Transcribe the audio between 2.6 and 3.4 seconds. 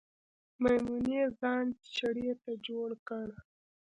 جوړ که